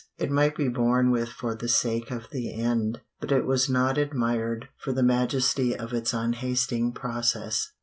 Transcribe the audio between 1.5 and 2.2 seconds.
the sake